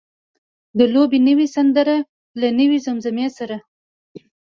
[0.77, 1.95] د لوبې نوې سندره
[2.39, 3.57] له نوې زمزمې سره.